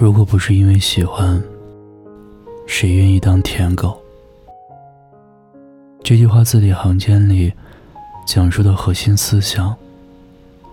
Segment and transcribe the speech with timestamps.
[0.00, 1.38] 如果不是因为喜欢，
[2.66, 4.00] 谁愿意当舔狗？
[6.02, 7.52] 这句话字里行间里
[8.26, 9.76] 讲述的核心思想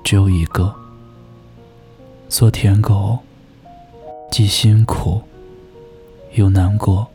[0.01, 0.73] 只有一个：
[2.29, 3.19] 做舔狗
[4.31, 5.21] 既辛苦
[6.35, 7.05] 又难过。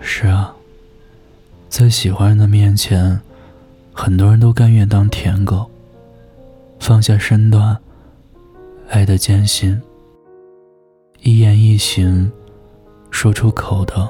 [0.00, 0.56] 是啊，
[1.68, 3.20] 在喜欢人的面前，
[3.92, 5.70] 很多人都甘愿当舔狗，
[6.80, 7.76] 放下身段，
[8.88, 9.80] 爱的艰辛，
[11.20, 12.30] 一言一行
[13.10, 14.08] 说出口的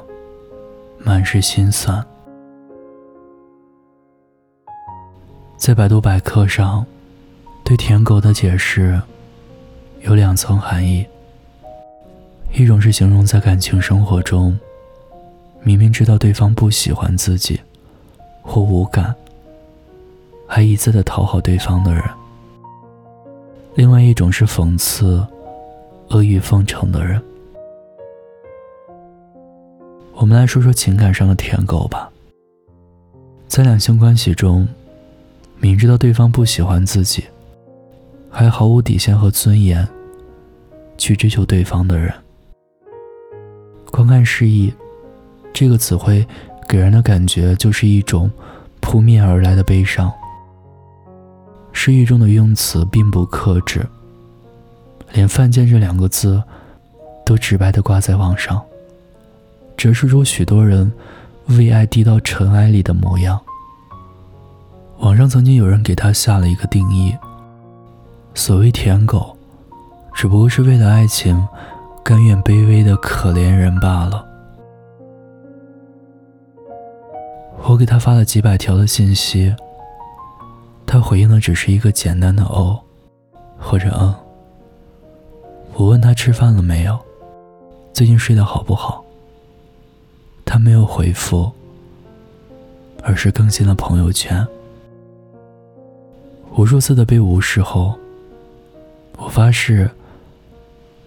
[0.98, 2.04] 满是心酸。
[5.56, 6.84] 在百度百科上，
[7.64, 9.00] 对舔狗的解释
[10.02, 11.06] 有两层含义：
[12.52, 14.56] 一种是形容在感情生活中。
[15.62, 17.58] 明明知道对方不喜欢自己，
[18.42, 19.12] 或无感，
[20.46, 22.02] 还一再的讨好对方的人；
[23.76, 25.18] 另外一种是讽刺、
[26.08, 27.22] 阿谀奉承的人。
[30.14, 32.10] 我们来说说情感上的舔狗吧。
[33.46, 34.66] 在两性关系中，
[35.60, 37.24] 明知道对方不喜欢自己，
[38.30, 39.86] 还毫无底线和尊严
[40.96, 42.10] 去追求对方的人，
[43.90, 44.72] 观看示意。
[45.52, 46.26] 这个词汇
[46.66, 48.30] 给人的感觉就是一种
[48.80, 50.10] 扑面而来的悲伤。
[51.86, 53.86] 诗意中的用词并不克制，
[55.12, 56.42] 连“犯贱”这两个字
[57.24, 58.60] 都直白的挂在网上，
[59.76, 60.92] 折射出许多人
[61.50, 63.40] 为爱低到尘埃里的模样。
[64.98, 67.16] 网上曾经有人给他下了一个定义：
[68.34, 69.36] 所谓舔狗，
[70.12, 71.40] 只不过是为了爱情
[72.02, 74.26] 甘愿卑微的可怜人罢了。
[77.62, 79.54] 我给他发了几百条的信息，
[80.86, 82.80] 他回应的只是一个简单的“哦”
[83.58, 84.14] 或者“嗯”。
[85.74, 86.98] 我问他吃饭了没有，
[87.92, 89.04] 最近睡得好不好。
[90.44, 91.50] 他没有回复，
[93.02, 94.46] 而是更新了朋友圈。
[96.54, 97.94] 无数次的被无视后，
[99.18, 99.90] 我发誓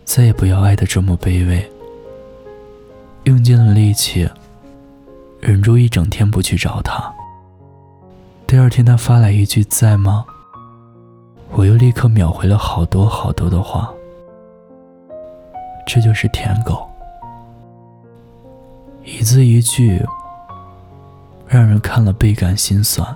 [0.03, 1.67] 再也不要爱的这么卑微，
[3.23, 4.29] 用尽了力气。
[5.39, 7.11] 忍住一整天不去找他。
[8.49, 10.25] 第二天他发来一句“在吗”，
[11.53, 13.93] 我又立刻秒回了好多好多的话。
[15.85, 16.89] 这就是舔狗，
[19.05, 20.03] 一字一句，
[21.47, 23.15] 让人看了倍感心酸。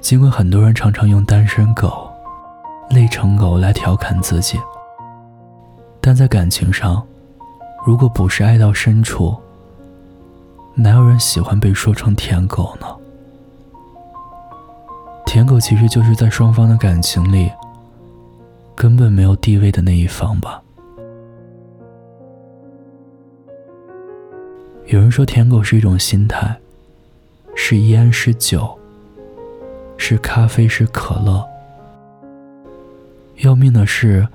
[0.00, 2.10] 尽管很多人常常用“单身狗
[2.88, 4.58] ”“累成狗”来调侃自己，
[6.00, 7.06] 但在感情上，
[7.84, 9.36] 如果不是爱到深处，
[10.74, 12.86] 哪有人喜欢被说成舔狗呢？
[15.36, 17.52] 舔狗其实就是在双方的感情里，
[18.74, 20.62] 根本没有地位的那一方吧。
[24.86, 26.56] 有人说，舔狗是一种心态，
[27.54, 28.78] 是烟是酒，
[29.98, 31.46] 是咖啡是可乐。
[33.40, 34.26] 要命的是，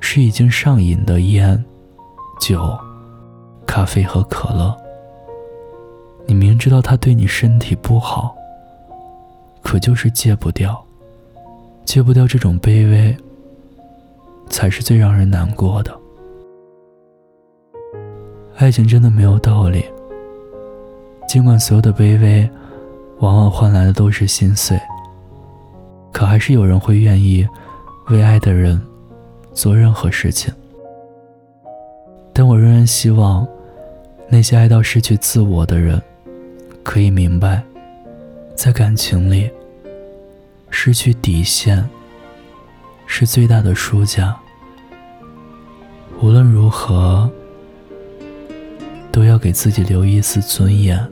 [0.00, 1.62] 是已经上瘾的烟、
[2.40, 2.74] 酒、
[3.66, 4.74] 咖啡和可乐。
[6.24, 8.34] 你明知道他对你身体不好，
[9.70, 10.82] 可就是戒不掉，
[11.84, 13.14] 戒不掉这种卑微，
[14.48, 15.94] 才是最让人难过的。
[18.56, 19.84] 爱情真的没有道理，
[21.28, 22.48] 尽管所有的卑微，
[23.18, 24.80] 往往换来的都是心碎，
[26.14, 27.46] 可还是有人会愿意
[28.08, 28.80] 为爱的人
[29.52, 30.50] 做任何事情。
[32.32, 33.46] 但我仍然希望，
[34.30, 36.00] 那些爱到失去自我的人。
[36.82, 37.62] 可以明白，
[38.54, 39.50] 在感情里，
[40.70, 41.88] 失去底线
[43.06, 44.36] 是最大的输家。
[46.20, 47.30] 无论如何，
[49.10, 51.06] 都要给自己留一丝尊严。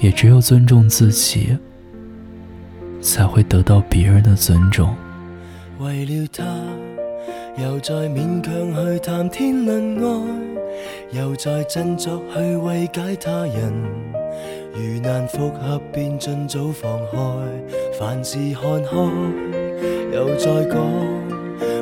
[0.00, 1.56] 也只有尊重自己，
[3.00, 4.94] 才会得到别人的尊重。
[5.78, 6.44] 为了他，
[7.62, 10.42] 又再勉强去谈天论爱。
[11.12, 13.72] 又再振作去慰解他人，
[14.74, 17.18] 如难复合便尽早放开，
[17.98, 18.96] 凡事看开。
[20.14, 20.76] 又再讲，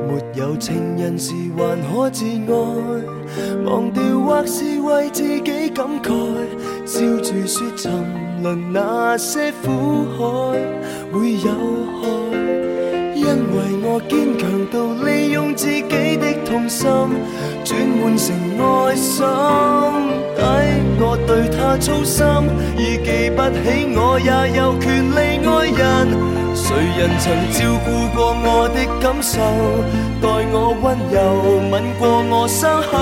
[0.06, 6.12] 没有情人时还可自爱，忘掉或是为自己感慨，
[6.84, 7.92] 笑住说沉
[8.42, 10.58] 沦那些苦海
[11.12, 11.50] 会有
[12.00, 12.08] 害。
[13.14, 16.88] 因为我坚强到利用自己的痛心，
[17.64, 19.26] 转换成爱心，
[20.34, 20.40] 抵
[20.98, 22.24] 我对他操心，
[22.76, 25.80] 已记不起我也有权利爱人。
[26.54, 27.86] 谁人曾照顾
[28.16, 29.38] 过我的感受，
[30.20, 31.16] 待我温柔，
[31.70, 32.92] 吻过我伤口，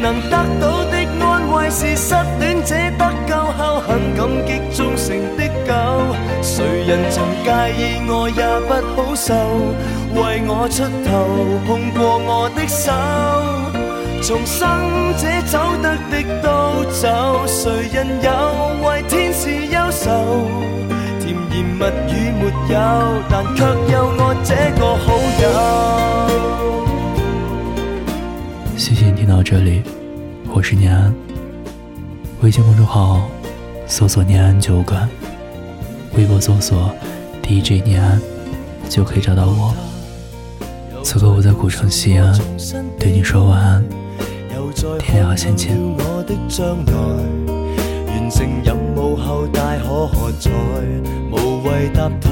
[0.00, 5.70] 能得到的安慰是失恋者得救后很感激忠诚的狗。
[6.42, 9.34] 谁人曾介意我也不好受，
[10.14, 11.10] 为我出头，
[11.66, 12.92] 碰过我的手，
[14.22, 14.58] 重生
[15.16, 18.28] 者走得的都走，谁人有
[18.86, 20.10] 为天使忧愁？
[21.20, 22.42] 甜言蜜语没
[22.72, 22.76] 有，
[23.28, 23.62] 但却
[23.92, 25.06] 有我这个好
[25.42, 25.44] 友。
[28.76, 29.82] 谢谢你听到这里，
[30.52, 31.14] 我是念安。
[32.42, 33.28] 微信公众号
[33.86, 35.08] 搜索“念安酒馆”，
[36.16, 36.90] 微博搜索
[37.42, 38.20] “DJ 念安”，
[38.88, 39.74] 就可以找到我。
[41.02, 42.32] 此刻我在古城西安，
[42.98, 43.84] 对你说晚安，
[44.98, 45.76] 天涯相见。
[48.06, 50.50] 完成任务后大可喝彩，
[51.32, 52.30] 无谓搭台，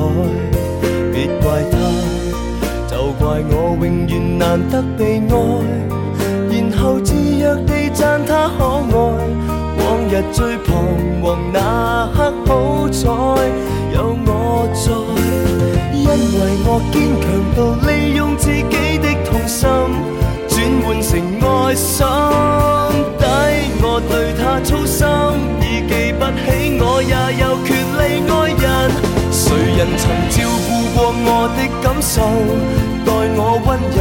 [1.12, 1.76] 别怪他，
[2.86, 5.30] 就怪我永远难得被爱，
[6.50, 8.96] 然后自若地赞他可爱。
[9.80, 10.66] 往日最彷
[11.22, 11.58] 徨那
[12.14, 13.08] 刻，好彩
[13.92, 14.30] 有我
[14.72, 14.86] 在，
[15.94, 16.10] 因为
[16.64, 17.26] 我坚强
[17.56, 18.07] 到利用
[18.48, 19.68] 自己的痛心，
[20.48, 22.06] 转换成爱心，
[23.18, 23.22] 抵
[23.82, 25.06] 我对他操心。
[25.60, 27.12] 已记不起我也
[27.42, 27.68] 有权
[27.98, 28.64] 利爱人，
[29.30, 29.44] 谁
[29.76, 30.02] 人曾
[30.32, 30.36] 照
[30.66, 31.28] 顾过我
[31.58, 32.16] 的感受，
[33.04, 34.00] 待我温柔，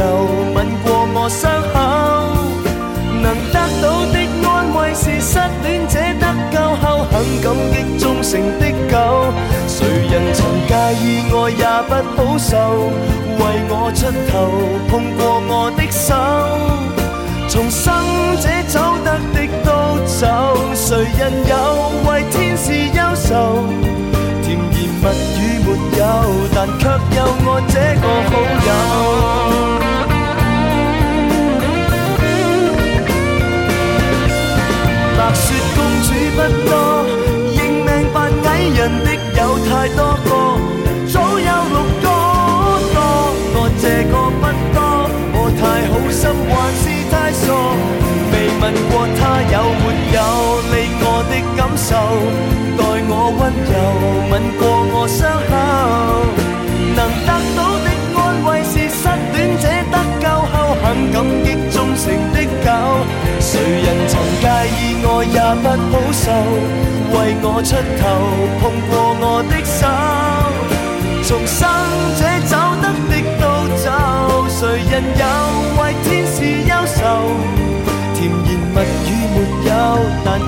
[11.88, 12.56] 不好受，
[13.38, 14.32] 为我出头，
[14.88, 16.14] 碰过我的手，
[17.48, 17.92] 重生
[18.36, 19.68] 者走得的都
[20.04, 20.26] 走，
[20.74, 21.52] 谁人有
[22.04, 23.64] 为天使忧愁？
[24.42, 24.60] 甜言
[25.00, 25.04] 蜜
[25.38, 25.66] 语没
[25.98, 26.04] 有，
[26.54, 26.86] 但却
[27.16, 28.32] 有我这个好
[51.88, 51.94] 的感受。
[53.10, 53.72] 我温柔
[54.30, 54.60] 吻过
[54.92, 55.18] 我伤
[55.48, 55.50] 口，
[56.94, 62.68] 能得到的安慰是失恋者得救后很感激忠诚的狗。
[63.40, 63.50] 谁
[63.82, 64.12] 人曾
[64.42, 64.44] 介
[64.76, 66.22] 意我也不好受，
[67.14, 68.00] 为我出头
[68.60, 69.80] 碰过我的手，
[71.24, 71.58] 重生
[72.18, 72.52] 者走
[72.82, 73.42] 得的都
[73.78, 73.86] 走，
[74.48, 74.60] 谁
[74.90, 75.22] 人有
[75.80, 76.36] 为天使
[76.68, 77.57] 忧愁？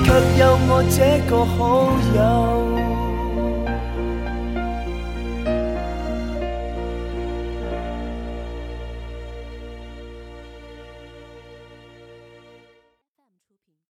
[0.04, 2.69] 却有我这个好友。